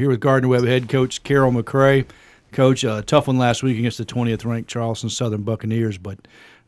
[0.00, 2.06] here with Gardner Webb head coach Carroll McCray.
[2.52, 6.18] Coach, uh, tough one last week against the 20th ranked Charleston Southern Buccaneers, but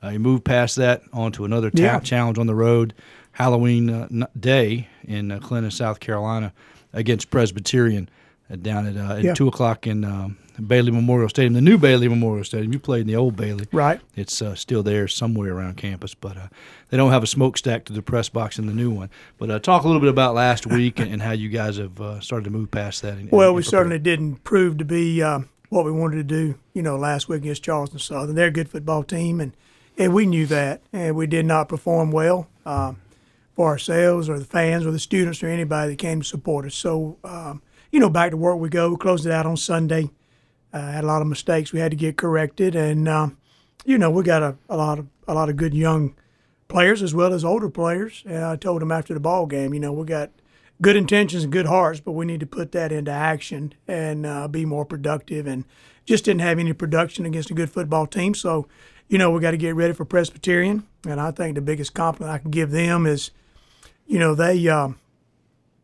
[0.04, 2.00] uh, you moved past that onto another ta- Yeah.
[2.00, 2.92] challenge on the road,
[3.33, 6.53] Halloween uh, n- day in uh, Clinton, South Carolina,
[6.92, 8.09] against Presbyterian
[8.50, 9.35] uh, down at, uh, at Yeah.
[9.35, 12.73] two o'clock in um, Bailey Memorial Stadium, the new Bailey Memorial Stadium.
[12.73, 14.01] You played in the old Bailey, Right.
[14.16, 16.48] It's uh, still there somewhere around campus, but uh,
[16.91, 19.11] they don't have a smokestack to the press box in the new one.
[19.38, 22.01] But uh, talk a little bit about last week and, and how you guys have
[22.01, 23.15] uh, started to move past that.
[23.15, 26.59] And, Well, and we certainly didn't prove to be uh, what we wanted to do,
[26.75, 28.34] you know, last week against Charleston Southern.
[28.34, 29.53] They're a good football team, and,
[29.97, 30.83] and we knew that.
[30.92, 33.00] And we did not perform well um,
[33.56, 36.75] for ourselves or the fans or the students or anybody that came to support us.
[36.75, 38.91] So, um, you know, back to work we go.
[38.91, 40.11] We closed it out on Sunday.
[40.73, 43.37] Uh, had a lot of mistakes we had to get corrected, and um,
[43.85, 46.15] you know, we got a, a lot of a lot of good young
[46.69, 48.23] players as well as older players.
[48.27, 50.31] And I told them after the ball game, you know, we got
[50.81, 54.48] good intentions and good hearts, but we need to put that into action and uh,
[54.48, 55.47] be more productive.
[55.47, 55.65] And
[56.05, 58.34] just didn't have any production against a good football team.
[58.34, 58.67] So,
[59.09, 60.86] you know, we got to get ready for Presbyterian.
[61.07, 63.31] And I think the biggest compliment I can give them is,
[64.07, 64.98] you know, they um,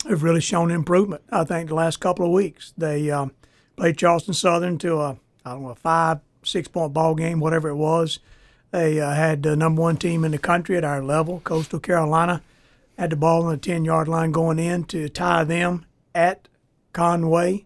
[0.08, 1.22] have really shown improvement.
[1.30, 3.32] I think the last couple of weeks they um,
[3.78, 7.68] played Charleston Southern to a I don't know a five six point ball game, whatever
[7.68, 8.18] it was.
[8.70, 12.42] They uh, had the number one team in the country at our level, Coastal Carolina,
[12.98, 16.48] had the ball on the 10 yard line going in to tie them at
[16.92, 17.64] Conway,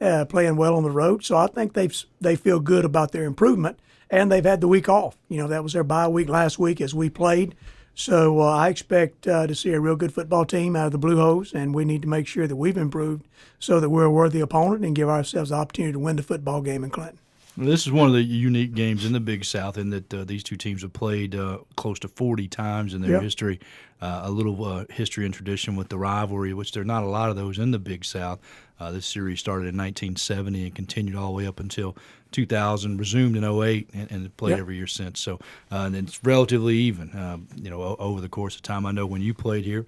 [0.00, 1.24] uh, playing well on the road.
[1.24, 1.88] So I think they
[2.20, 3.78] they feel good about their improvement,
[4.10, 5.16] and they've had the week off.
[5.28, 7.54] You know, that was their bye week last week as we played.
[7.94, 10.98] So uh, I expect uh, to see a real good football team out of the
[10.98, 13.26] Blue Hose, and we need to make sure that we've improved
[13.60, 16.60] so that we're a worthy opponent and give ourselves the opportunity to win the football
[16.60, 17.18] game in Clinton.
[17.56, 20.42] This is one of the unique games in the Big South in that uh, these
[20.42, 23.22] two teams have played uh, close to 40 times in their Yep.
[23.22, 23.60] history.
[24.02, 27.06] Uh, a little uh, history and tradition with the rivalry, which there are not a
[27.06, 28.40] lot of those in the Big South.
[28.80, 31.96] Uh, this series started in 1970 and continued all the way up until
[32.32, 34.58] 2000, resumed in 08, and, and played Yep.
[34.58, 35.20] every year since.
[35.20, 35.36] So,
[35.70, 38.84] uh, and it's relatively even, um, you know, o- over the course of time.
[38.84, 39.86] I know when you played here,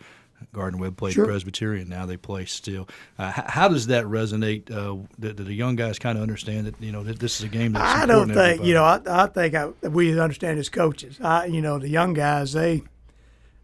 [0.53, 1.27] Gardner Webb played Sure.
[1.27, 1.89] Presbyterian.
[1.89, 2.89] Now they play still.
[3.19, 4.71] Uh, how does that resonate?
[4.71, 7.45] Uh, do, do the young guys kind of understand that you know that this is
[7.45, 8.85] a game that's I don't think you know.
[8.85, 11.19] I, I think I, we understand as coaches.
[11.21, 12.83] I, you know, the young guys, they, you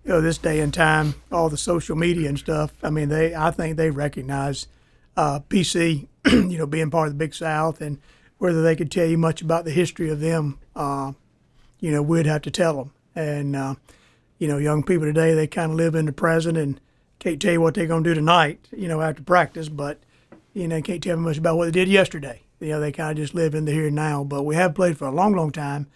[0.04, 2.72] know, this day and time, all the social media and stuff.
[2.82, 4.66] I mean, they, I think they recognize
[5.16, 7.98] uh, PC, you know, being part of the Big South, and
[8.38, 11.12] whether they could tell you much about the history of them, uh,
[11.80, 12.92] you know, we'd have to tell them.
[13.14, 13.74] And uh,
[14.42, 16.80] you know, young people today, they kind of live in the present and
[17.20, 20.00] can't tell you what they're going to do tonight, you know, after practice, but
[20.52, 22.42] you know, can't tell me much about what they did yesterday.
[22.58, 24.24] You know, they kind of just live in the here and now.
[24.24, 25.86] But we have played for a long, long time,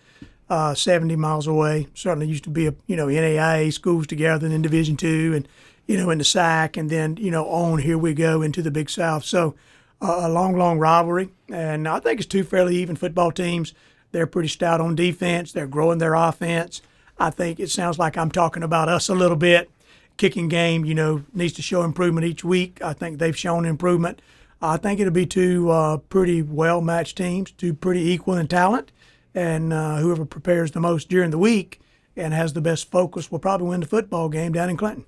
[0.48, 1.88] uh, 70 miles away.
[1.94, 5.48] Certainly used to be a you know NAIA schools together, then Division two, and
[5.88, 8.70] you know in the SAC, and then you know on here we go into the
[8.70, 9.24] Big South.
[9.24, 9.56] So
[10.00, 13.74] uh, a long, long rivalry, and I think it's two fairly even football teams.
[14.12, 15.50] They're pretty stout on defense.
[15.50, 16.80] They're growing their offense.
[17.18, 19.70] I think it sounds like I'm talking about us a little bit
[20.16, 22.80] kicking game, you know, needs to show improvement each week.
[22.82, 24.20] I think they've shown improvement.
[24.60, 28.92] I think it'll be two uh, pretty well matched teams, two pretty equal in talent,
[29.34, 31.80] and uh, whoever prepares the most during the week
[32.16, 35.04] and has the best focus will probably win the football game down in Clinton.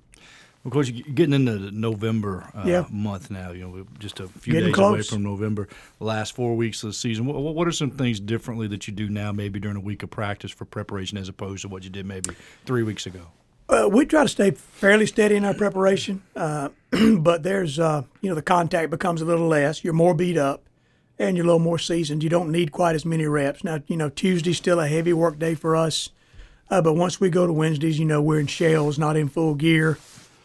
[0.65, 2.85] Of course, you're getting into the November uh, Yeah.
[2.91, 3.51] month now.
[3.51, 5.69] You know, just a few Getting days away from November.
[5.99, 7.25] The last four weeks of the season.
[7.25, 10.09] What, what are some things differently that you do now, maybe during a week of
[10.09, 12.31] practice for preparation, as opposed to what you did maybe
[12.65, 13.21] three weeks ago?
[13.69, 16.69] Uh, we try to stay fairly steady in our preparation, uh,
[17.19, 19.83] but there's, uh, you know, the contact becomes a little less.
[19.83, 20.63] You're more beat up,
[21.19, 22.23] and you're a little more seasoned.
[22.23, 23.63] You don't need quite as many reps.
[23.63, 26.09] Now, you know, Tuesday's still a heavy work day for us,
[26.71, 29.53] uh, but once we go to Wednesdays, you know, we're in shells, not in full
[29.53, 29.99] gear,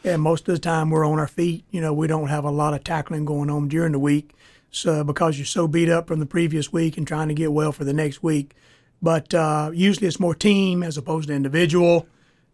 [0.04, 1.64] and most of the time we're on our feet.
[1.70, 4.32] You know, we don't have a lot of tackling going on during the week,
[4.70, 7.72] so because you're so beat up from the previous week and trying to get well
[7.72, 8.54] for the next week.
[9.02, 12.06] But uh, usually it's more team as opposed to individual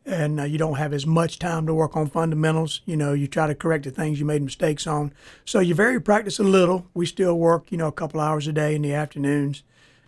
[0.06, 2.80] and uh, you don't have as much time to work on fundamentals.
[2.86, 5.12] You know, you try to correct the things you made mistakes on.
[5.44, 6.86] So you vary practice a little.
[6.94, 9.62] We still work, you know, a couple hours a day in the afternoons,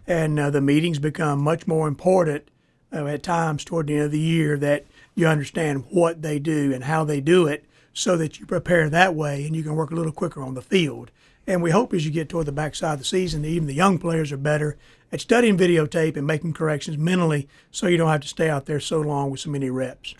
[0.06, 2.48] and uh, the meetings become much more important
[2.92, 6.72] uh, at times toward the end of the year that you understand what they do
[6.72, 9.90] and how they do it, so that you prepare that way and you can work
[9.90, 11.10] a little quicker on the field.
[11.46, 13.74] And we hope as you get toward the backside of the season, that even the
[13.74, 14.78] young players are better
[15.10, 18.80] at studying videotape and making corrections mentally so you don't have to stay out there
[18.80, 20.14] so long with so many reps.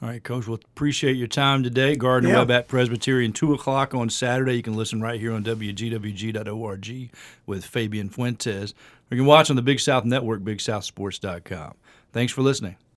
[0.00, 0.46] All right, Coach.
[0.46, 1.94] Well, appreciate your time today.
[1.94, 2.38] Gardner Yeah.
[2.38, 4.54] Webb at Presbyterian, 2 o'clock on Saturday.
[4.54, 7.10] You can listen right here on WGWG.org
[7.44, 8.72] with Fabian Fuentes.
[8.72, 11.74] Or you can watch on the Big South Network, BigSouthSports.com.
[12.12, 12.76] Thanks for listening.